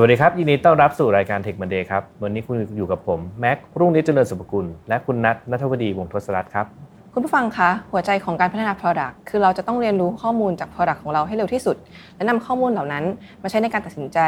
[0.00, 6.66] สวัสดีครับ ยินดีต้อนรับสู่รายการ Tech Monday ครับ วันนี้คุณอยู่กับผม แม็กรุ่งนิจเจริญสุภกุล และคุณนัทนัทวดีวงทศรัตน์ครับ
[7.12, 11.76] คุณผู้ฟังคะ หัวใจของการพัฒนา Product คือเราจะต้องเรียนรู้ข้อมูลจาก Product ของเราให้เร็วที่สุด
[12.16, 13.04] และนำข้อมูลเหล่านั้น
[13.42, 14.18] มาใช้ในการตัดสินใจ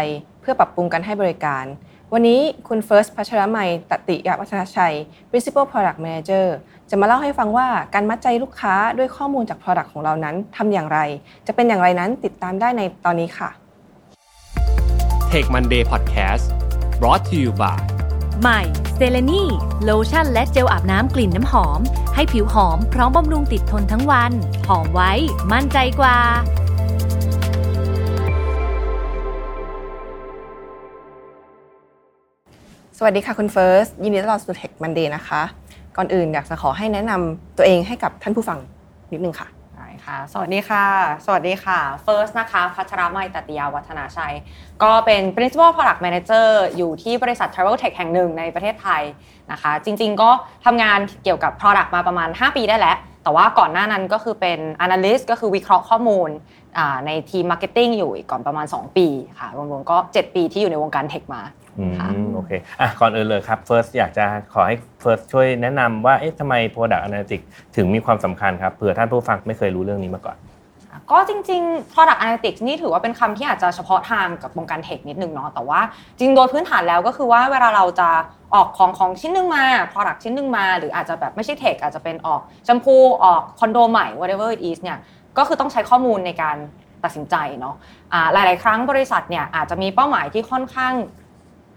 [0.41, 1.65] เพื่อปรับปรุงการให้บริการ
[2.13, 4.95] วันนี้คุณเฟิร์สพัชรมัยตติยวัฒนชัย
[5.31, 6.47] Principal Product Manager
[6.91, 10.99] จะมาเล่าให้ฟังว่าการมัดใจลูกค้าด้วยข้อมูลจาก Product ของเรานั้นทำอย่างไร
[11.47, 13.51] จะเป็นอย่างไรนั้นติดตามได้ในตอนนี้ค่ะ
[15.37, 16.45] Take Monday Podcast
[17.01, 17.81] brought to you by
[18.41, 18.61] ใหม่
[18.97, 19.43] เซเลนี
[19.85, 21.81] โลชั่นและเจลอาบน้ำกลิ่นน้ำหอม
[22.15, 24.33] ให้ผิวหอมพร้อมบำรุงติดทนทั้งวัน
[24.69, 25.13] หอมไว้
[25.53, 26.19] มั่นใจกว่า
[32.99, 35.43] สวัสดีค่ะคุณเฟิร์ส ยินดีต้อนรับสู่ Tech Monday นะคะ
[35.97, 38.59] ก่อนอื่นอยากจะขอให้แนะนำตัวเองให้กับท่านผู้ฟัง
[39.15, 39.60] นิดนึงค่ะได้
[40.07, 40.85] ค่ะ สวัสดีค่ะ
[41.27, 44.35] สวัสดีค่ะ First นะคะ พัชรมัยตติยาวัฒนาชัย
[44.83, 49.03] ก็เป็น Principal Product Manager อยู่ที่บริษัท Travel Tech แห่งหนึ่งในประเทศไทย
[49.53, 50.31] นะคะ จริงๆ ก็
[50.65, 52.97] ทำงานเกี่ยวกับ Product มาประมาณ 5 ปีได้แล้ว
[53.31, 56.29] แต่ว่าก่อนหน้านั้นก็คือเป็น Analyst ก็คือวิเคราะห์ข้อมูล
[57.07, 59.07] ในทีม Marketing อยู่ก่อนประมาณ 2 ปี
[59.39, 61.43] ค่ะรวมๆก็ 7 ปีที่อยู่ในวงการเทคมา
[61.79, 61.83] อ
[62.35, 70.37] โอเคอะก่อนอื่นเลยครับ First อยากจะขอให้ First ช่วยแนะนำว่าเอ๊ะทำไม Product Analytics ถึงมีความสำคัญครับเผื่อท่านผู้ฟังไม่เคยรู้เรื่องนี้มาก่อน
[71.11, 75.81] ก็จริงๆ product analytics นี่ถือว่าเป็นคำที่อาจจะเฉพาะทางกับวงการเทคนิดนึงเนาะ แต่ว่า
[76.19, 78.09] จริงโดยพื้นฐานแล้วก็คือว่าเวลาเราจะ
[78.55, 84.99] ออกของของชิ้นหนึงมา product ชิ้นหนึงมา หรืออาจจะแบบไม่ใช่เทคอาจจะเป็นออกแชมพูออกคอนโดใหม่ whatever it is เนี่ย
[85.39, 86.57] ก็คือต้องใช้ข้อมูลในการ
[87.05, 87.75] ตัดสินใจเนาะ
[88.13, 90.95] อ่าหลาย ๆ ครั้งบริษัทเนี่ยอาจจะมีเป้าหมายที่ค่อนข้าง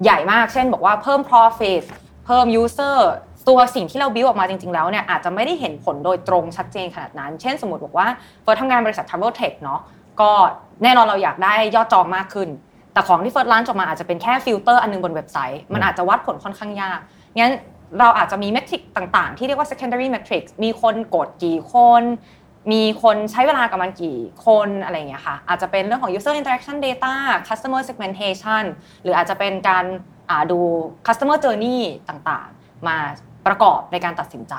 [0.03, 1.84] ใหญ่มาก เช่น บอกว่าเพิ่ม profit
[2.25, 2.97] เพิ่ม user
[3.48, 8.08] ตัวสิ่งที่เราบิวออกมาจริง ๆ แล้วเนี่ยอาจจะไม่ได้เห็นผลโดยตรงชัดเจนขนาดนั้น เช่นสมมติบอกว่า
[8.42, 9.82] เฟิร์สทำงานบริษัท travel tech เนาะ
[10.22, 10.32] ก็
[10.84, 12.50] แน่นอนเราอยากได้ยอดจองมากขึ้น
[12.94, 17.00] แต่ของที่เฟิร์สสร้างออกมาอาจจะเป็นแค่ฟิลเตอร์อันนึงบนเว็บไซต์ มันอาจจะวัดผลค่อนข้างยาก
[17.38, 17.56] งั้น
[18.00, 22.03] เราอาจจะมี metric ต่างๆ ที่เรียกว่า secondary metrics มีคนกดกี่คน
[22.72, 27.14] มีคนใช้เวลากับมันกี่คนอะไรอย่างเงี้ยค่ะ อาจจะเป็นเรื่องของ user interaction data
[27.48, 28.64] customer segmentation
[29.03, 29.86] หรืออาจจะเป็นการ
[30.52, 30.59] ดู
[31.08, 32.98] customer journey ต่างๆ มา
[33.48, 34.54] ประกอบในการตัดสินใจ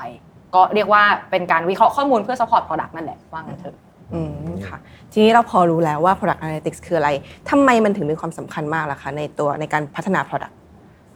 [0.55, 3.75] ก็เรียกว่าเป็นการวิเคราะห์ข้อมูลเพื่อ support product นั่นแหละว่างั้นเถอะ
[4.13, 4.77] อืมค่ะ
[5.11, 7.09] ทีนี้เราพอรู้แล้วว่า Product Analytics คืออะไร
[7.49, 10.53] ทำไมมันถึงมีความสำคัญมากล่ะคะในตัวในการพัฒนา Product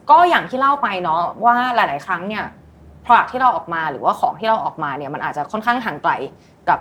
[0.10, 2.46] ก็อย่างที่เล่าไปเนาะว่าหลาย ๆ ครั้งเนี่ย
[3.06, 6.12] product ที่เราออกมาหรือว่าของที่เราออกมาเนี่ยมันอาจจะค่อนข้างห่างไกล
[6.70, 6.80] กับ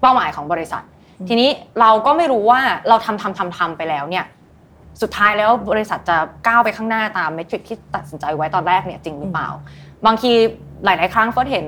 [0.00, 0.82] เป้าหมายของบริษัท
[1.28, 1.50] ทีนี้
[1.80, 4.24] เราก็ไม่รู้ว่าเราทำทำทำทำไปแล้วเนี่ย
[5.02, 6.16] สุดท้ายแล้วบริษัทจะ
[6.46, 9.48] ก้าวไปข้างหน้าตาม metric ที่ตัดสินใจไว้ตอนแรกเนี่ยจริงหรือเปล่า
[10.06, 10.32] บางที
[10.84, 11.66] หลาย ๆ ครั้งเฟิร์สเห็น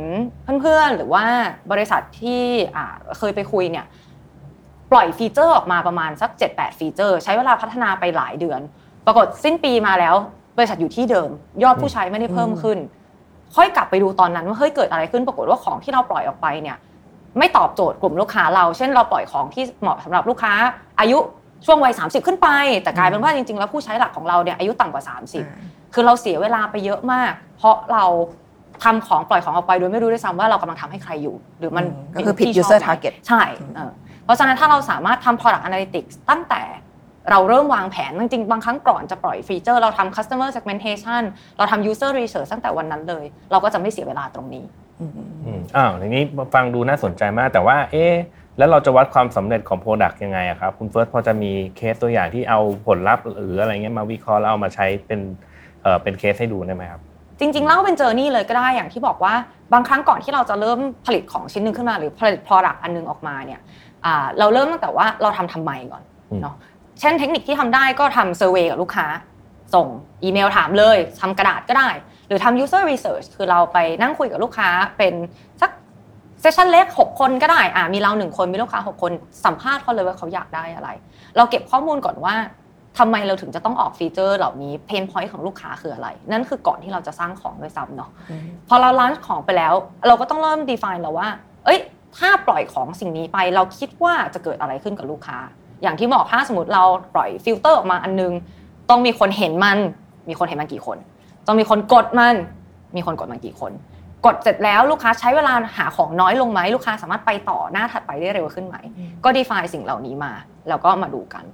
[0.62, 1.24] เพื่อนๆ หรือว่า
[1.72, 2.42] บริษัทที่
[2.76, 3.86] อ่าเคยไปคุยเนี่ย
[4.92, 8.60] ปล่อย feature ออกมาประมาณสัก 7-8 feature ใช้เวลาพัฒนาไปหลายเดือน
[9.06, 10.14] ปรากฏสิ้นปีมาแล้ว
[10.56, 11.30] บริษัทอยู่ที่เดิม
[11.62, 12.78] ยอดผู้ใช้ไม่ได้เพิ่มขึ้น
[13.54, 16.76] ค่อยกลับไปดูตอนนั้นว่าเฮ้ยเกิดอะไรขึ้นปรากฏว่าของที่เราปล่อยออกไปเนี่ย
[17.38, 20.52] ไม่ตอบโจทย์กลุ่มลูกค้าเรา เช่นเราปล่อยของที่เหมาะสำหรับลูกค้า
[21.00, 21.18] อายุ
[21.66, 22.48] ช่วงวัย30 ขึ้นไป
[22.82, 25.04] แต่กลายเป็นว่าจริงๆ แล้วผู้ใช้หลักของเราเนี่ยอายุต่ำกว่า
[25.52, 28.04] 30 คือเราเสียเวลาไปเยอะมาก เพราะเรา
[28.84, 33.42] ทำของปล่อยของออกไปโดยไม่รู้ด้วยซ้ำว่าเรากำลังทำให้ใครอยู่ หรือมันอืมก็คือผิดที่ชบ user ไหม target ใช่
[33.76, 33.90] เออ
[34.24, 36.62] เพราะฉะนั้นถ้าเราสามารถทำ product analytics ตั้งแต่
[37.30, 41.22] เราเริ่มวางแผนจริงๆ บางครั้งก่อนจะปล่อยฟีเจอร์ เราทำ customer segmentation
[41.58, 44.64] เราทำ user research ตั้งแต่วันนั้นเลย เราก็จะไม่เสียเวลาตรงนี้
[45.00, 45.06] อื
[45.58, 46.22] มอ้าวทีนี้
[46.54, 48.14] ฟังดูน่าสนใจมากแต่ว่า เอ๊ะ
[48.58, 55.20] แล้วเราจะวัดความสำเร็จของ product ยังไงอะครับคุณเฟิร์สพอจะมีเคสตัวอย่างที่เอาผลลัพธ์หรืออะไรเงี้ยมาวิเคราะห์แล้วเอามาใช้เป็น
[55.82, 57.00] เอ่อเป็นเคสให้ดูได้ไหมครับ
[57.40, 59.34] จริงๆเล่าเป็น journey เลยก็ได้อย่างที่บอกว่า
[59.72, 63.60] บางครั้งก่อนที่เราจะเริ่มผลิตของชิ้นหนึ่งขึ้นมา หรือผลิต product อันหนึ่งออกมาเนี่ย
[64.04, 66.54] อ่าเราเริ่มตั้งแต่ว่าเราทำทำไมก่อนอืมเนาะ
[67.00, 69.06] เช่นเทคนิคที่ทำได้ก็ทำ survey กับลูกค้า
[69.74, 69.86] ส่ง
[70.24, 71.88] อีเมลถามเลยทำกระดาษก็ได้
[72.28, 74.68] หรือทำ user research คือเราไปนั่งคุยกับลูกค้า
[74.98, 75.14] เป็น
[75.60, 75.70] สัก
[76.46, 79.12] session เล็ก6 คนก็ได้อ่ามีเราหนึ่งคนมีลูกค้า 6 คน
[79.44, 80.88] สัมภาษณ์เขาเลยว่าเขาอยากได้อะไร
[81.36, 82.34] เราเก็บข้อมูลก่อนว่า
[82.98, 88.10] ทำไมเราถึงจะต้องออก feature เหล่านี้ pain point ของลูกค้าคืออะไร นั่นคือก่อนที่เราจะสร้างของด้วยซ้ำเนาะ
[88.68, 89.74] พอเรา launch ของไปแล้ว
[90.06, 91.28] เราก็ต้องเริ่ม define แล้วว่า
[91.64, 91.78] เอ้ย
[92.18, 95.38] ถ้าปล่อยของสิ่งนี้ไปเราคิดว่าจะเกิดอะไรขึ้นกับลูกค้า
[95.82, 96.84] อย่างที่บอกถ้าสมมติเรา
[97.14, 98.32] ปล่อยฟิลเตอร์ออกมาอันนึง
[98.90, 99.78] ต้องมีคนเห็นมัน
[100.28, 100.98] มีคนเห็นมันกี่คน
[101.46, 102.36] ต้องมีคนกดมัน
[102.96, 103.72] มีคนกดมันกี่คน
[104.26, 108.76] กดเสร็จแล้วลูกค้าใช้เวลาหาของน้อยลงไหมลูกค้าสามารถไปต่อหน้าถัดไปได้เร็วขึ้นไหม
[109.24, 110.32] ก็ define สิ่งเหล่านี้มา
[110.68, 111.44] แล้วก็มาดูกัน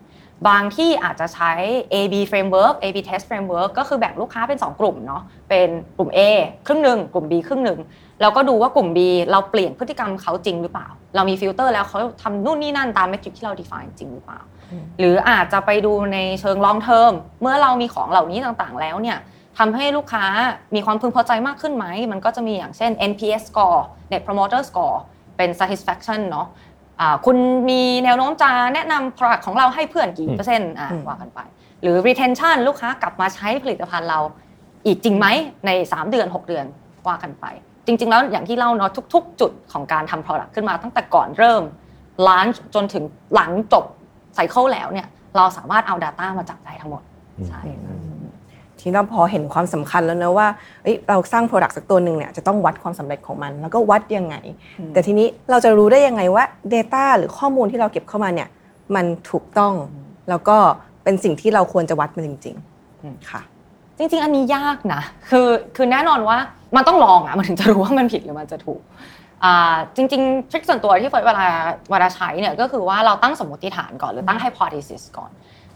[0.48, 1.52] บางทีอาจจะใช้
[1.92, 6.18] A/B framework A/B test framework ก็คือแบ่งลูกค้าเป็น 2 กลุ่มเนาะเป็นกลุ่ม A
[6.66, 7.78] ครึ่งหนึ่งกลุ่ม B ครึ่งหนึ่ง
[8.20, 8.98] แล้วก็ดูว่ากลุ่ม B
[9.30, 14.40] เราเปลี่ยนพฤติกรรมเขาจริงหรือเปล่า เรามีฟิลเตอร์แล้วเขาทำนู่นนี่นั่นตาม metric ที่เรา define จริงหรือเปล่า
[14.98, 19.18] หรืออาจจะไปดูในเชิง long term เมื่อเรามีของเหล่านี้ต่างๆ แล้วเนี่ย
[19.58, 20.24] ทำให้ลูกค้า
[20.74, 24.96] มีความพึงพอใจมากขึ้นไหม มันก็จะมีอย่างเช่น NPS score Net Promoter Score
[25.36, 26.46] เป็น satisfaction เนาะ
[27.00, 27.36] อ่าคุณ
[27.70, 31.40] มีแนวโน้มจะแนะนำ product ของเราให้เพื่อนกี่เปอร์เซ็นต์อะอืมว่ากันไป
[31.82, 34.20] หรือ retention ลูกค้ากลับมาใช้ผลิตภัณฑ์เรา
[34.86, 35.26] อีกจริงไหม
[35.66, 36.64] ใน 3 เดือน 6 เดือน
[37.08, 37.46] ว่ากันไป
[37.86, 41.62] จริง ๆ แล้วอย่างที่เล่าเนาะทุก ๆ จุดของการทำ product ขึ้นมาตั้งแต่ก่อนเริ่ม
[42.26, 43.84] launch จนถึงหลังจบ
[44.34, 47.02] ไซเคิลแล้วเนี่ยเราสามารถเอา Data มาจับได้ทั้งหมด
[47.48, 47.96] ใช่ค่ะ
[48.82, 50.46] ทีนี้เราพอเห็นความสำคัญแล้วนะว่า
[50.82, 54.36] เอ้ยเราสร้าง Product สักตัวหนึ่งเนี่ยจะต้องวัดความสำเร็จของมัน แล้วก็วัดยังไง
[54.92, 56.44] แต่ทีนี้เราจะรู้ได้ยังไงว่า
[56.74, 58.48] Data หรือข้อมูลที่เราเก็บเข้ามาเนี่ย
[58.94, 59.74] มันถูกต้อง
[60.30, 60.56] แล้วก็
[61.04, 62.56] เป็นสิ่งที่เราควรจะวัดมันจริง
[63.02, 63.42] อืมๆค่ะ
[63.98, 66.36] จริง ๆ อันนี้ยากนะคือคือแน่นอนว่า
[66.76, 68.80] มันต้องลองอะมันถึงจะรู้ว่ามันผิดหรือมันจะถูก
[69.44, 71.46] อ่าจริงๆทริคส่วนตัวที่เฟิร์สเวลา
[71.90, 75.30] เวลาใช้เนี่ยก็คือว่าเราตั้งสมมติฐานก่อนหรือตั้ง hypothesis ก่อน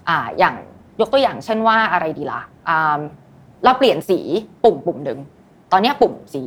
[0.08, 0.54] อ่าอย่าง
[1.00, 3.00] ยกตัวอย่างเช่นว่าอะไรดีละอ่า
[3.64, 4.18] เราเปลี่ยนสี
[4.64, 5.18] ปุ่มปุ่มหนึ่ง
[5.72, 6.44] ตอนนี้ปุ่มสี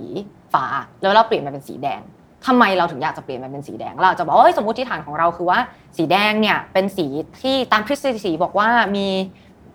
[0.54, 0.66] ฟ้า
[1.02, 2.02] แล้วเราเปลี่ยนมาเป็นสีแดง
[2.48, 5.60] ทำไมเราถึงอยากจะเปลี่ยนมาเป็นสีแดง เราจะบอกว่าเฮ้ยสมมติฐานของเราคือว่า
[5.98, 7.06] สีแดงเนี่ยเป็นสี
[7.42, 9.08] ที่ตามทฤษฎีสีบอกว่ามี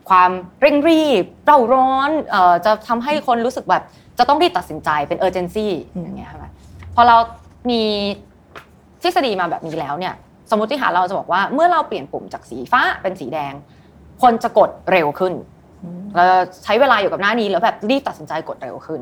[0.08, 0.30] ความ
[0.60, 3.82] เร่งรีบเร่าร้อนเอ่อจะทำให้คนรู้สึกแบบ
[4.18, 6.46] จะต้องรีบตัดสินใจเป็น urgency อืมอย่างเงี้ยใช่ไหม
[6.94, 7.16] พอเรา
[7.70, 7.82] มี
[9.02, 10.14] ทฤษฎีมาแบบนี้แล้วเนี่ย
[10.50, 13.52] สมมติฐานเราจะบอกว่าเมื่อเราเปลี่ยนปุ่มจากสีฟ้าเป็นสีแดง
[14.22, 15.34] คนจะกดเร็วขึ้น
[16.14, 16.24] เรา
[16.64, 19.00] ใช้เวลาอยู่กับหน้านี้แล้วแบบรีบตัดสินใจกดเร็วขึ้น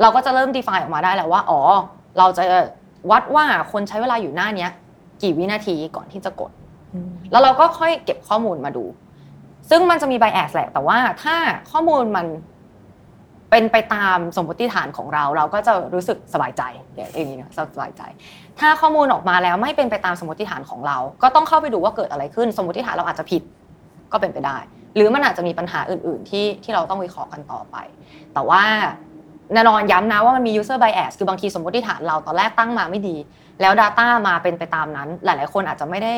[0.00, 1.60] เราก็จะเริ่ม define ออกมาได้แล้วว่าอ๋อ
[2.18, 2.44] เราจะ
[3.10, 4.70] วัดว่าคนใช้เวลาอยู่หน้าเนี้ย
[5.22, 6.50] กี่วินาทีก่อนที่จะกด
[7.30, 8.84] แล้วเราก็ค่อยเก็บข้อมูลมาดู
[9.70, 11.34] ซึ่งมันจะมี bias แหละ แต่ว่าถ้า
[11.70, 12.26] ข้อมูลมัน
[13.50, 16.62] เป็นไปตามสมมติฐานของเรา เราก็จะรู้สึกสบายใจ
[16.96, 18.02] อย่างนี้นะสบายใจ
[18.60, 23.42] ถ้าข้อมูลออกมาแล้วไม่เป็นไปตามสมมติฐานของเรา ก็ต้องเข้าไปดูว่าเกิดอะไรขึ้น สมมติฐานเราอาจจะผิด
[24.14, 24.58] ก็เป็นไปได้
[24.96, 27.76] หรือมันอาจจะมีปัญหาอื่น ๆ ที่ที่เราต้องวิเคราะห์กันต่อไป
[28.34, 28.62] แต่ว่า
[29.54, 33.16] แน่นอนย้ำนะว่ามันมี user bias คือบางทีสมมติฐานเราตอนแรกตั้งมาไม่ดี
[33.60, 36.14] แล้ว Data มาเป็นไปตามนั้น หลาย ๆ คนอาจจะไม่ได้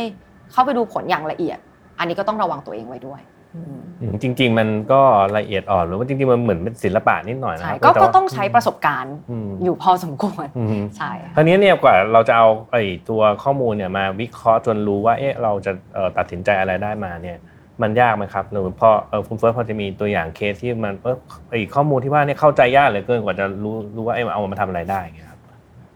[0.53, 1.59] เข้าไปดูผลอย่างละเอียด
[1.99, 3.21] อันนี้ก็ต้องระวังตัวเองไว้ด้วย
[3.55, 3.79] อืม
[4.23, 5.01] จริง ๆ มันก็
[5.39, 17.39] ละเอียดอ่อนหรือว่าจริง ๆ มันเหมือนเป็นศิลปะนิดหน่อยนะใช่ครับก็แต่ก็ว่าต้องใช้ประสบการณ์อืมอยู่พอสมควรอืมใช่คราวนี้เนี่ยกว่าเราจะเอาไอ้ตัวข้อมูลเนี่ยมาวิเคราะห์จนรู้ว่าเอ๊ะเราจะเอ่อตัดสินใจอะไรได้มาเนี่ย
[17.83, 21.17] มันยากไหมครับหรือพอเออคุณเฟิร์สพอจะมีตัวอย่างเคสที่มันเออ
[21.51, 25.41] ไอ้ข้อมูลที่ว่าเนี่ยเข้าใจยากเหลือเกินกว่าจะรู้รู้ว่าเอ้เอามาทำอะไรได้อย่างเงี้ยครับ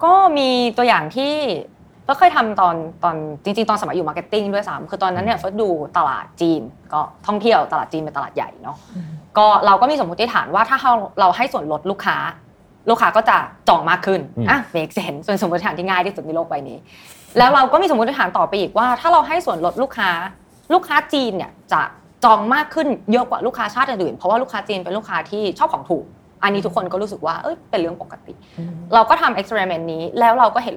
[0.04, 1.34] ก็มีตัวอย่างที่
[2.08, 6.62] ก็เคยทำตอนตอนจริงๆตอนสมัยอยู่ marketing ด้วยซ้ำคือตอนนั้นเนี่ยเฟิร์สดูตลาดจีน
[6.92, 8.76] ก็ท่องเที่ยวตลาดจีนเป็นตลาดใหญ่เนาะ
[9.38, 12.16] ก็เราก็มีสมมติฐานว่าถ้าเราเราให้ส่วนลดลูกค้า
[12.90, 13.36] ลูกค้าก็จะ
[13.68, 16.78] จองมากขึ้นอืมอะ make sense ส่วนสมมติฐานที่ง่ายที่สุดในโลกใบนี้
[17.38, 20.10] แล้วเราก็มีสมมติฐานต่อไปอีกว่า ถ้าเราให้ส่วนลดลูกค้า
[20.72, 21.80] ลูกค้าจีนเนี่ยจะ
[22.24, 26.04] จองมากขึ้นเยอะกว่าลูกค้าชาติอื่นๆเพราะว่าลูกค้าจีนเป็นลูกค้าที่ชอบของถูก
[26.42, 28.32] อันนี้ทุกคนก็รู้สึกว่าเอ้ยเป็นเรื่องปกติ
[28.94, 30.76] เราก็ทำ experiment นี้แล้วเราก็เห็น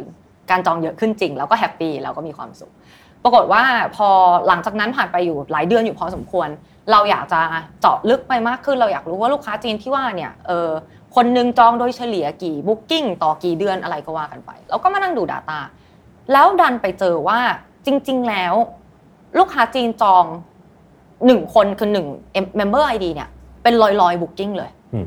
[0.51, 2.71] การจองเยอะขึ้นจริง แล้วก็ happy เราก็มีความสุข
[3.23, 3.63] ปรากฏว่า
[3.95, 4.09] พอ
[4.47, 6.49] หลังจากนั้นผ่านไปอยู่หลายเดือนอยู่พอสมควร
[6.91, 7.41] เราอยากจะ
[7.81, 10.69] เจาะลึกไปมากขึ้น เราอยากรู้ว่าลูกค้าจีนที่ว่าเนี่ยเออ
[11.15, 15.59] คนหนึ่งจองโดยเฉลี่ยกี่ booking ต่อกี่เดือนอะไรก็ว่ากันไปเราก็มานั่งดู Data
[16.31, 17.39] แล้วดันไปเจอว่า
[17.85, 18.53] จริง ๆ แล้ว
[19.39, 20.25] ลูกค้าจีนจอง
[21.25, 22.07] หนึ่งคนคือหนึ่ง
[22.59, 23.29] member ID เนี่ย
[23.63, 25.05] เป็นร้อยร้อย booking เลยอืม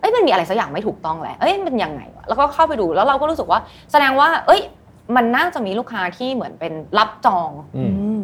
[0.00, 3.60] เอ้ยมันมีอะไรสักอย่างไม่ถูกต้องแหละเอ้ยมันเป็นยังไงวะแล้วก็เข้าไปดูแล้วเราก็รู้สึกว่า
[3.92, 4.60] แสดงว่า เอ้ย
[5.16, 7.84] มันน่าจะมีลูกค้าที่เหมือนเป็นรับจองอื
[8.18, 8.22] ม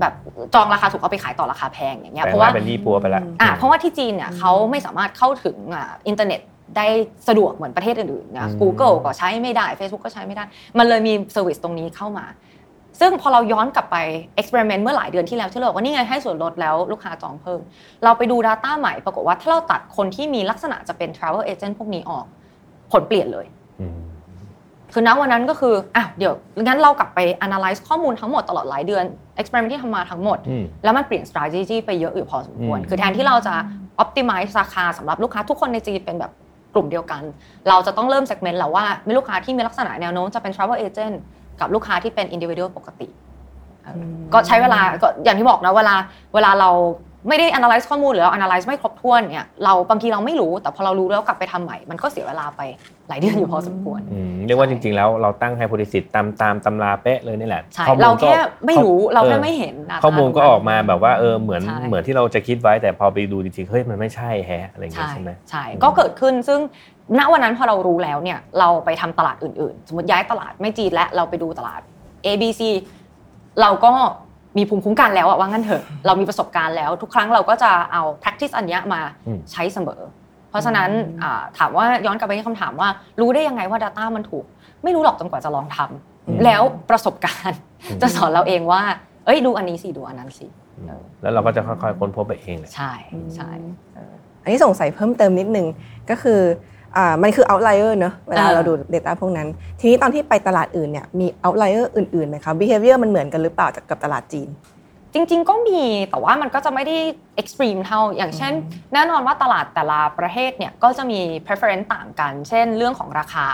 [0.00, 0.12] แบบ
[0.54, 6.40] จองราคาถูกเอาไปขายต่อราคาแพงอย่างเงี้ยแต่เพราะว่าว่าเป็นยี่ปั๊วไปแล้วอ่าเพราะว่าที่จีนเนี่ยเขาไม่สามารถเข้าถึงอ่าอินเทอร์เน็ต
[6.76, 6.86] ได้
[7.28, 10.44] สะดวกเหมือนประเทศอื่นๆนะอืม Google ก็ใช้ไม่ได้ Facebook ก็ใช้ไม่ได้
[10.78, 12.24] มันเลยมี service ตรงนี้เข้ามา
[13.00, 13.96] ซึ่งพอเราย้อนกลับไป
[14.36, 17.60] experiment เมื่อหลายเดือนที่แล้วที่เราบอกว่านี่ไงให้ส่วนลดแล้วลูกค้าจองเพิ่ม
[18.04, 22.24] เราไปดู Data ใหม่ปรากฏว่าถ้าเราตัดคนที่มีลักษณะจะเป็น Travel Agent พวกนี้ออก
[22.92, 23.46] ผลเปลี่ยนเลย
[23.80, 23.98] อืม
[24.92, 29.04] คือณวันนั้นก็คืออะเดี๋ยวงั้นเรากลับไป analyze ข้อมูลทั้งหมดตลอดหลายเดือน
[29.40, 33.54] experiment ที่ทำมาทั้งหมดอืมแล้วมันเปลี่ยน strategy ไปเยอะอยู่พอสมควรอืมคือแทนที่เราจะ
[34.02, 36.32] optimize ราคาสำหรับลูกค้าทุกคนในจีนเป็นแบบ
[36.74, 37.22] กลุ่มเดียวกัน
[37.68, 41.16] เราจะต้องเริ่ม segment แล้วว่ามีลูกค้าที่มีลักษณะแนวโน้มจะเป็น travel agent
[41.60, 43.08] กับลูกค้าที่เป็น individual ปกติ
[43.82, 45.94] เอออมก็ใช้เวลาก็อย่างที่บอกนะเวลา
[46.34, 46.70] เวลาเรา
[47.28, 52.62] ไม่ได้ analyze ข้อมูลหรือเรา analyze ไม่ครบถ้วนเนี่ยเราบางทีเราไม่รู้แต่พอเรารู้แล้วกลับไปทำใหม่ มันก็เสียเวลาไป
[53.08, 66.60] หลายเดือนอยู่พอสมควรอืมเรียกว่าจริงๆแล้วเราตั้งไฮโพธีซิสตามตามตำราเป๊ะเลยนี่แหละใช่ข้อมูลเราก็แค่ไม่รู้เราแค่ออไม่เห็น data ข้อมูลก็ตรงนั้นออกมาแบบว่าเออเหมือนใช่เหมือนที่เราจะคิดไว้แต่พอไปดูจริงๆเฮ้ยมันไม่ใช่แฮะอะไรอย่างเงี้ใช่ยใช่ไหมใช่ก็เกิดขึ้นซึ่ง
[67.18, 71.80] ณวันนั้นพอเรารู้แล้วเนี่ยเราไปทำตลาดอื่นๆ สมมติย้ายตลาดไม่จีนและเราไปดูตลาด
[72.26, 72.62] A B C
[73.60, 73.92] เราก็
[74.58, 80.00] มีภูมิคุ้มกันแล้วอะว่างั้นเถอะเรามีประสบการณ์แล้ว ทุกครั้งเราก็จะเอา practice อันเนี้ยมาอืมใช้เสมอ
[80.50, 80.90] เพราะฉะนั้น
[81.22, 82.88] อ่าถามว่าย้อนกลับไปที่คำถามว่า
[83.20, 84.44] รู้ได้ยังไงว่า Data มันถูก
[84.84, 87.58] ไม่รู้หรอกจนกว่าจะลองทำอืมแล้วประสบการณ์
[87.90, 88.82] อืมจะสอนเราเองว่า
[89.26, 90.46] เอ้ยดูอันนี้สิดูอันนั้นสิ
[91.22, 92.92] แล้วเราก็จะค่อยๆค้นพบไปเองเลยใช่
[93.36, 93.50] ใช่
[94.42, 95.66] อันนี้สงสัยเพิ่มเติมนิดนึง
[96.10, 96.73] ก็คืออ่า
[97.22, 99.48] มันคือ outlier เนอะเวลาอ่าเราดู Data พวกนั้น
[99.80, 104.48] ทีนี้ตอนที่ไปตลาดอื่นเนี่ยมี outlier อื่นๆไหมคะ behavior มันเหมือนกันหรือเปล่าจากกับตลาดจีน
[105.14, 106.96] จริง ๆ ก็มีแต่ว่ามันก็จะไม่ได้
[107.40, 108.52] extreme เท่าอย่างเช่น
[108.94, 113.46] แน่นอนว่าตลาดแต่ละประเทศเนี่ยก็จะมี preference ต่างกัน เช่น เรื่องของราคา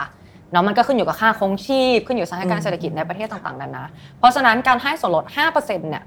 [0.53, 3.85] เนาะมันก็ขึ้นอยู่กับค่าคงชีพ ขึ้นอยู่กับสถานการอืณ์มเศรษฐกิจในประเทศต่างๆนานา
[4.19, 5.25] เพราะฉะนั้นการให้ส่วนลด
[5.57, 6.05] 5%เนี่ย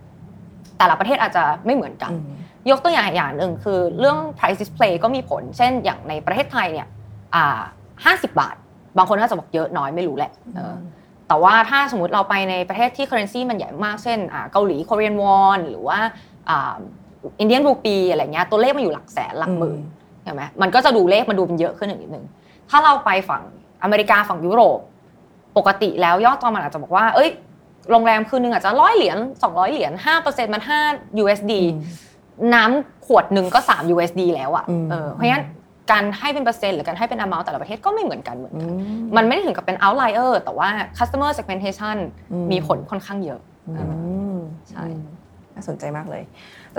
[0.78, 6.88] แต่ละประเทศอาจจะไม่เหมือนกันอืมยกตัวอย่างอย่างหนึ่งคือเรื่อง price display ก็มีผล เช่นอย่างในประเทศไทยเนี่ย
[7.36, 7.62] อ่า
[8.06, 8.56] 50บาท
[8.98, 10.76] บางคนก็จะบอกเยอะน้อยไม่รู้แหละเออ
[11.28, 16.00] แต่ว่าถ้าสมมติเราไปในประเทศที่ currency มันใหญ่มากเช่นอ่าเกาหลี Korean won หรือว่า
[17.40, 19.80] อินเดียนรูปีอะไรเงี้ยตัวเลขมันอยู่หลักแสนหลักหมื่น
[20.24, 22.26] ใช่ไหมมันก็จะดูเลขมันดูเป็นเยอะขึ้นอีกนิดนึง
[22.70, 23.44] ถ้าเราไปฝั่ง
[23.84, 24.80] อเมริกาฝั่งยุโรป
[25.58, 27.30] ปกติแล้วยอดจองมันอาจจะบอกว่า เอ้ย
[27.92, 30.62] โรงแรมคืนนึงอาจจะร้อยเหรียญ200เหรียญ5%มัน
[30.92, 31.54] 5 USD
[32.54, 35.44] น้ำขวดหนึ่งก็3 USD แล้วอะอืมเออเพราะงั้น
[35.92, 38.72] การให้เป็นเปอร์เซ็นต์หรือการให้เป็น amount แต่ละประเทศก็ไม่เหมือนกันเหมือนอืกัน
[39.02, 41.98] มมันไม่ได้ถึงกับเป็น outlier แต่ว่า customer segmentation
[42.32, 43.74] อืมมีผลค่อนข้างเยอะอื
[44.36, 44.38] ม
[44.70, 44.86] ใช่
[45.56, 46.24] น่าสนใจมากเลย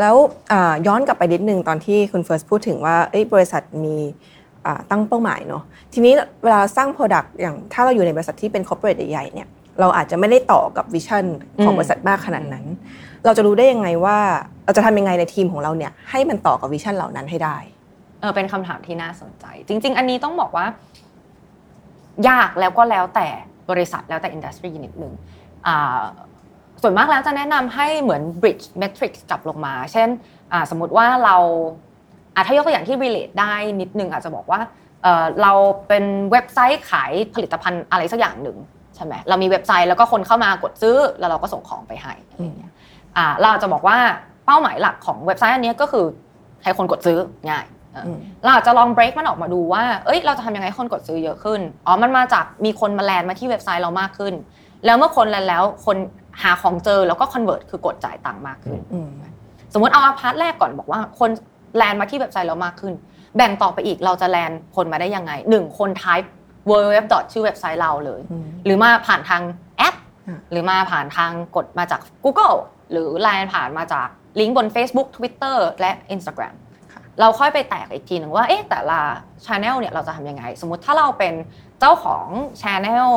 [0.01, 0.17] แล้ว
[0.53, 3.97] อ่าย้อนกลับไปนิดนึงตอนที่คุณเฟิร์สพูดถึงว่าเอ้ยบริษัทมี
[4.67, 9.49] อ่าตั้งเป้าหมายเนาะทีนี้เวลาสร้าง Product อย่างถ้าเราอยู่ในบริษัทที่เป็น corporate ใหญ่ๆเนี่ย
[9.81, 11.25] เราอาจจะไม่ได้ต่อกับ vision
[11.65, 12.65] ของอืมบริษัทมากขนาดนั้น
[13.25, 14.19] เราจะรู้ได้ยังไงว่า
[14.65, 20.67] เราจะทำยังไงในทีมของเราเนี่ยให้มันต่อกับ vision เหล่านั้นให้ได้เออเป็นคำถามที่น่าสนใจ จริง ๆ อันนี้ต้องบอกว่า
[22.29, 23.29] ยากแล้วก็แล้วแต่
[23.71, 25.13] บริษัทแล้วแต่ industry นิดนึง
[25.67, 26.03] อ่า
[26.83, 30.09] ส่วนมากแล้วจะแนะนำให้เหมือน break metrics กลับลงมา เช่น
[30.53, 31.37] อ่าสมมติว่าเรา
[32.35, 34.61] อะถ้ายกตัวอย่างที่ relate ได้นิดนึงอาจจะบอกว่า
[35.03, 35.53] เออเรา
[35.89, 38.57] เป็นเว็บไซต์ขายผลิตภัณฑ์อะไรสักอย่างหนึ่ง
[38.97, 42.73] ใช่ไหมเรามีเว็บไซต์แล้วก็คนเข้ามากดซื้อแล้วเราก็ส่งของไปให้อะไรเงี้ย
[43.17, 43.99] อ่าเราจะบอกว่า
[44.47, 46.07] เป้าหมายหลักของเว็บไซต์อันนี้ก็คือ
[46.63, 47.19] ให้คนกดซื้อ
[47.51, 47.65] ง่าย
[47.95, 54.35] เอออืมเราอาจจะลอง break มันออกมาดูว่า เอ้ย เราจะทำยังไงให้คนกดซื้อเยอะขึ้น อ๋อ มันมาจากมีคนมา land มาที่เว็บไซต์เรามากขึ้น
[54.85, 55.97] แล้วเมื่อคน land แล้วคน
[56.43, 59.09] หาของเจอแล้วก็ convert คือกดจ่ายตังค์มากขึ้นอืม
[59.73, 61.31] สมมติเอา part แรกก่อนบอกว่า คน
[61.77, 62.95] land มาที่เว็บไซต์เรามากขึ้น
[63.37, 66.29] แบ่งต่อไปอีกเราจะ land คนมาได้ยังไงหนึ่งคน type
[66.71, 67.23] www.
[67.33, 69.43] ชื่อเว็บไซต์เราเลยอืมหรือมาผ่านทาง
[69.79, 69.95] แอป
[70.29, 72.57] อะหรือมาผ่านทางกดมาจาก Google
[72.93, 74.09] หรือไลน์ผ่านมาจาก
[74.41, 76.55] ลิงก์บน Facebook Twitter และ Instagram
[77.21, 79.01] เราค่อยไปแตกอีกทีหนึ่งว่าเอ๊ะแต่ละ
[79.45, 81.35] Channel เนี่ยเราจะทำยังไง สมมุติถ้าเราเป็น
[81.81, 82.27] เจ้าของ
[82.63, 83.09] Channel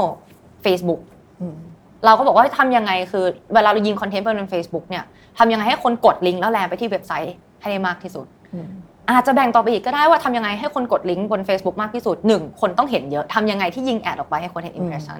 [0.65, 1.01] Facebook
[1.41, 1.57] อืม
[2.05, 5.03] เราก็บอกว่าทำยังไงคือเวลาเรายิงคอนเทนต์ไปบน Facebook เนี่ย
[5.37, 8.69] ทำยังไงให้คนกดลิงก์แล้วแลนไปที่เว็บไซต์ให้ได้มากที่สุดอืม
[9.09, 15.19] อาจจะแบ่งต่อไปอีกก็ได้ว่าทำยังไงให้คนกดลิงก์บน Facebook มากที่สุดหนึ่งคนต้องเห็นเยอะทำยังไงที่ยิงแอดออกไปให้คนเห็น impression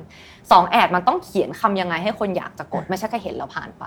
[0.52, 3.84] สองแอดมันต้องเขียนคำยังไงให้คนอยากจะกดไม่ใช่แค่เห็นแล้วผ่านไป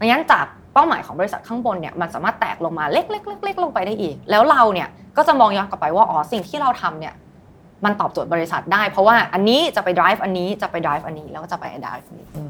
[0.00, 7.14] ดังนั้นจาก เป้าหมายของบริษัทข้างบนเนี่ยมันสามารถแตกลงมาเล็กๆๆๆลงไปได้อีก แล้วเราเนี่ยก็จะมองย้อนกลับไปว่าอ๋อสิ่งที่เราทำเนี่ย
[7.84, 12.44] มันตอบโจทย์บริษัทได้ เพราะว่าอันนี้จะไป drive อันนี้จะไป drive อันนี้แล้วก็จะไป drive อันนี้อื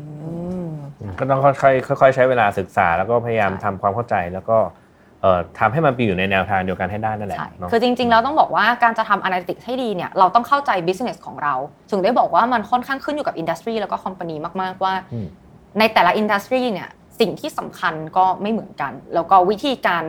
[0.66, 0.70] ม
[1.18, 1.52] ก็ต้องค่อ
[1.94, 4.56] ยๆค่อยๆใช้เวลาศึกษาแล้วก็พยายามใช่ทำความเข้าใจแล้วก็
[5.22, 11.54] เอ่อทำให้มันไปอยู่ในแนวทางเดียวกันให้ได้นั่นแหละใช่เนาะคือจริงๆ แล้วต้องบอกว่าการจะทำ analytics ให้ดีเนี่ยเราต้องเข้าใจ business ของเรา
[11.90, 15.26] ถึงได้บอกว่ามันค่อนข้างขึ้นอยู่กับ industry แล้วก็ company มากๆว่าอืม
[15.78, 16.88] ในแต่ละ industry เนี่ย
[17.20, 20.04] สิ่งที่สำคัญก็ไม่เหมือนกัน แล้วก็วิธีการ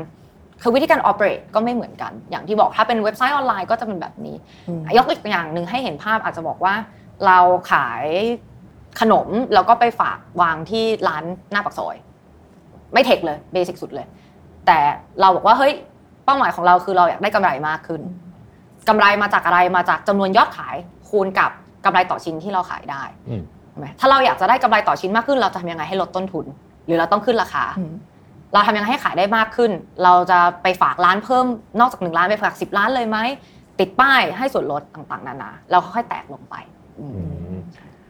[0.61, 4.35] คือวิธีการ operate ก็ไม่เหมือนกัน อย่างที่บอกถ้าเป็นเว็บไซต์ออนไลน์ก็จะเป็นแบบนี้
[4.67, 6.75] อืมยกตัวอย่างหนึ่งให้เห็นภาพอาจจะบอกว่า
[7.25, 7.39] เรา
[7.71, 8.05] ขาย
[8.99, 11.95] ขนมแล้วก็ไปฝากวางที่ร้านหน้าปากซอย
[12.93, 14.07] ไม่เทคเลยเบสิกสุดเลย
[14.65, 14.79] แต่
[15.21, 15.73] เราบอกว่าเฮ้ย
[16.25, 18.01] เป้าหมายของเราคือเราอยากได้กำไรมากขึ้น
[18.87, 20.75] กำไรมาจากอะไรมาจากจำนวนยอดขาย
[21.09, 21.51] คูณกับ
[21.85, 26.45] กำไรต่อชิ้นที่เราขายได้อืมใช่ไหมถ้าเราอยากจะได้กำไรต่อชิ้นมากขึ้น เราจะทำยังไงให้ลดต้นทุน
[26.85, 27.93] หรือเราต้องขึ้นราคาอืม
[28.53, 29.71] เราทำยังไงให้ขายได้มากขึ้น
[30.03, 31.45] เราจะไปฝากร้านเพิ่ม
[31.79, 33.17] นอกจากหนึ่งร้านไปฝากสิบร้านเลยไหม
[33.79, 36.55] ติดป้ายให้ส่วนลดต่างๆนานาเราค่อยๆแตกลงไป
[36.99, 37.23] อืมอื
[37.57, 37.59] ม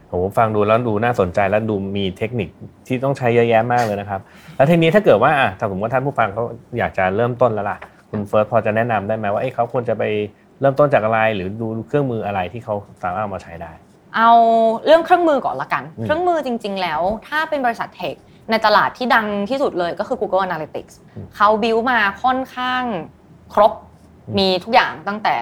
[0.09, 2.49] โหฟังดูแล้วดูน่าสนใจแล้วดูมีเทคนิค
[2.87, 4.21] ที่ต้องใช้เยอะแยะมากเลยนะครับ
[4.55, 6.43] แล้วทีนี้ถ้าเกิดว่าอะถ้าสมมติว่าท่านผู้ฟังเขา
[6.77, 7.77] อยากจะเริ่มต้นแล้วล่ะ
[8.09, 10.03] คุณเฟิร์สพอจะแนะนำได้ไหมว่าเอ้ยเขาควรจะไป
[10.59, 13.71] เริ่มต้นจากอะไร หรือดูเครื่องมืออะไรที่เขาสามารถเอามาใช้ได้
[14.15, 14.31] เอา
[14.85, 18.15] เรื่องเครื่องมือก่อนละกันอืมเครื่องมือจริง ๆ แล้ว ถ้าเป็นบริษัทเทค
[18.51, 20.93] ในตลาดที่ดังที่สุดเลยก็คือ Google Analytics
[21.35, 22.83] เขาบิวมาค่อนข้าง
[23.53, 23.73] ครบ
[24.37, 25.37] มีทุกอย่างตั้งแต่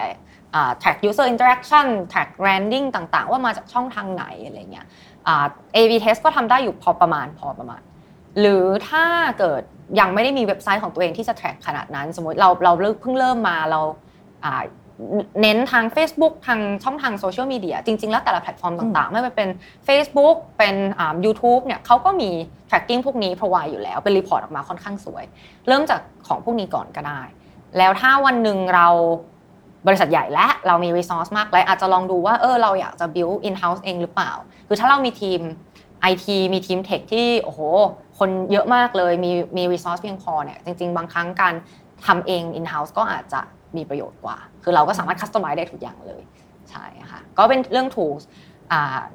[0.55, 4.87] อ่า track user interaction track branding ต่างๆ ว่ามาจากช่องทางไหนอะไรเงี้ย
[5.27, 7.81] อ่า A/B test ก็ทำได้อยู่พอประมาณพอประมาณ
[8.39, 9.05] หรือถ้า
[9.39, 9.61] เกิด
[9.99, 13.81] ยังไม่ได้มีเว็บไซต์ของตัวเองที่จะ track ขนาดนั้น สมมติเราเราเพิ่งเริ่มมาเรา
[14.45, 14.63] อ่า
[15.41, 19.49] เน้นทาง Facebook ทางช่องทางโซเชียลมีเดียจริง ๆ แล้วแต่ละแพลตฟอร์มต่างๆ ไม่ว่าเป็น
[19.87, 22.29] Facebook เป็นอ่า YouTube เนี่ยเขาก็มี
[22.69, 25.23] tracking พวกนี้ provide อยู่แล้ว เป็น report ออกมาค่อนข้างสวย
[25.67, 27.21] เริ่มจากของพวกนี้ก่อนก็ได้
[27.77, 28.87] แล้วถ้าวันหนึ่งเรา
[29.87, 34.31] บริษัทใหญ่และเรามี resource มากแล้วอาจจะลองดูว่าเออเราอยากจะ build in house เองหรือเปล่า
[34.67, 35.41] คือถ้าเรามีทีม
[36.11, 37.59] IT มีทีมเทคที่โอ้โห
[38.19, 41.53] คนเยอะมากเลยมีมี resource เพียงพอเนี่ยจริง ๆ บางครั้งการ
[42.05, 43.41] ทำเอง in house ก็อาจจะ
[43.77, 46.21] มีประโยชน์กว่า คือเราก็สามารถ customize ได้ทุกอย่างเลย
[46.69, 48.23] ใช่ค่ะก็เป็นเรื่อง tools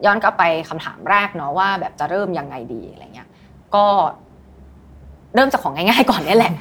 [0.05, 3.29] ย้อนกลับไปคำถามแรกเนาะว่าแบบจะเริ่มยังไงดีอะไรเงี้ย
[3.75, 3.85] ก็
[5.35, 6.53] เริ่มจากของง่ายๆก่อนนี่แหละ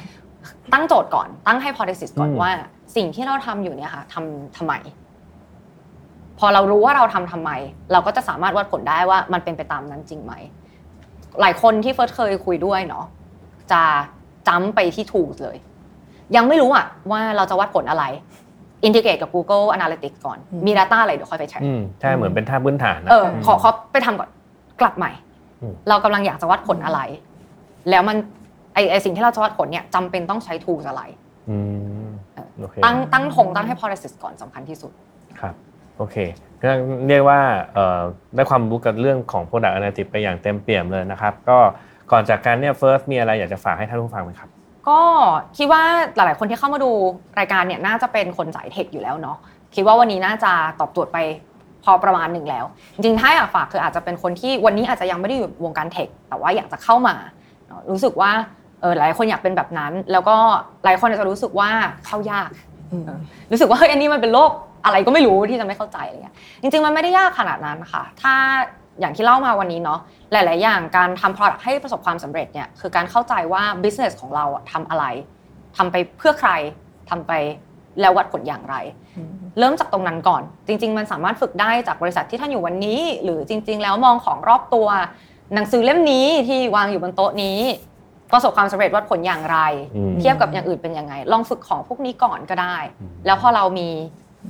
[0.72, 2.50] ตั้งโจทย์ก่อนตั้งให้ hypothesis ก่อนว่า
[2.96, 4.74] สิ่งที่เราทำอยู่เนี่ยค่ะทำทำไม
[6.38, 7.50] พอเรารู้ว่าเราทำทำไม
[7.92, 10.32] เราก็จะสามารถวัดผลได้ว่ามันเป็นไปตามนั้นจริงไหม
[11.40, 13.04] หลายคนที่เฟิร์สเคยคุยด้วยเนาะ
[13.72, 13.82] จะ
[14.48, 15.56] จำไปที่ tools เลย
[16.36, 18.04] ยังไม่รู้อะว่าเราจะวัดผลอะไร
[18.84, 21.62] อินทิเกรตกับ Google Analytics ก่อน มี Data อะไรเดี๋ยวค่อยไปแทร็ก
[22.00, 24.30] ใช่เหมือนเป็นท่าพื้นฐานนะเออขอขอไปทำก่อน
[24.80, 25.12] กลับใหม่
[25.62, 27.00] อืมเรากำลังอยากจะวัดผลอะไร
[27.90, 28.16] แล้วมัน
[28.74, 31.02] ไอไอสิ่งที่เราจะวัดผลเนี่ยจำเป็นต้องใช้ tools อะไร
[31.50, 31.56] อื
[32.06, 32.08] ม
[32.60, 34.92] โอเคตั้งตั้งธงตั้งให้ policies ก่อนสำคัญที่สุด
[35.40, 35.54] ครับ
[35.98, 36.16] โอเค
[36.62, 36.70] ก็
[37.08, 37.40] เรียกว่า
[37.74, 38.00] เอ่อ
[38.34, 41.58] ได้ความรู้กับเรื่องของ Product Analytics ไปอย่างเต็มเปี่ยมเลยนะครับ ก็
[42.12, 44.50] ก่อนจากการเนี่ย First มีอะไรอยากจะฝากให้ท่านผู้ฟังไหมครับ
[44.88, 45.00] ก็
[45.58, 45.82] คิดว่า
[46.16, 46.90] หลาย ๆ คนที่เข้ามาดู
[47.38, 49.36] รายการเนี่ยน่าจะเป็นคนสายเทคอยู่แล้วเนาะ
[49.74, 51.18] คิดว่าวันนี้น่าจะตอบโจทย์ไป
[51.84, 52.64] พอประมาณหนึ่งแล้ว
[52.94, 57.14] จริงๆถ้าอยากฝากคืออาจจะเป็นคนที่วันนี้อาจจะยังไม่ได้อยู่วงการเทคแต่ว่าอยากจะเข้ามา
[57.66, 58.30] เนอะรู้สึกว่า
[58.80, 60.36] เออหลายคนอยากเป็นแบบนั้น แล้วก็
[60.84, 61.70] หลายคนอาจจะรู้สึกว่า
[62.06, 62.50] เข้ายาก
[63.50, 64.50] รู้สึกว่าเฮ้ยอันนี้มันเป็นโลก
[64.84, 68.34] อะไรก็ไม่รู้ที่จะไม่เข้าใจอะไรเงี้ยจริง ๆ มันไม่ได้ยากขนาดนั้นค่ะ ถ้า
[69.00, 70.00] อย่างที่เล่ามาวันนี้เนาะ
[70.32, 75.04] หลาย ๆ อย่างการทำ product ให้ประสบความสำเร็จเนี่ยคือการเข้าใจว่า business ของเราอะทำอะไร
[75.76, 76.50] ทำไปเพื่อใคร
[77.10, 77.32] ทำไป
[78.00, 78.76] แล้ววัดผลอย่างไร
[79.58, 84.88] เริ่มจากตรงนั้นก่อน จริง ๆ มันสามารถฝึกได้จากบริษัทที่ท่านอยู่วันนี้ หรือจริง ๆ แล้วมองของรอบตัว
[85.54, 87.58] หนังสือเล่มนี้ที่วางอยู่บนโต๊ะนี้
[88.32, 89.58] ประสบความสำเร็จวัดผลอย่างไร
[89.96, 92.76] อืมเทียบกับอย่างอื่นเป็นยังไง ลองฝึกของพวกนี้ก่อนก็ได้
[93.26, 93.88] แล้วพอเรามี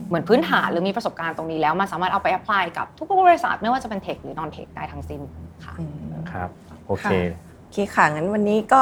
[0.08, 5.20] เหมือนพื้นฐานหรือมีประสบการณ์ตรงนี้แล้วมันสามารถเอาไป apply กับทุกบริษัทไม่ว่าจะเป็นเทคหรือ non เทคได้ทั้งสิ้น
[5.64, 5.74] ค่ะ
[6.30, 6.48] ครับ
[6.86, 7.10] โอเคค่ะ
[7.62, 8.80] โอเคค่ะงั้นวันนี้ก็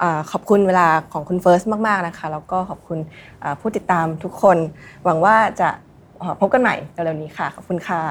[0.00, 2.98] เอ่อขอบคุณเวลาของคุณเฟิร์สมาก ๆ นะคะ แล้วก็ขอบคุณ
[3.40, 4.56] เอ่อผู้ติดตามทุกคน
[5.04, 5.68] หวังว่าจะ
[6.20, 8.02] เอ่อพบกันใหม่เร็วๆนี้ค่ะ ขอบคุณค่ะ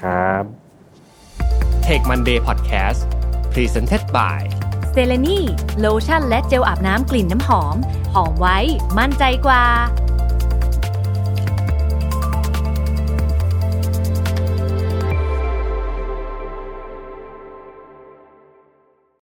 [0.00, 0.44] ครับ
[1.86, 3.00] Take Monday Podcast
[3.52, 4.40] Presented by
[4.92, 5.38] เซเลนี
[5.80, 7.76] โลชั่นและเจลอาบน้ำกลิ่นน้ำหอม
[8.14, 8.58] หอมไว้
[8.98, 9.62] มั่นใจกว่า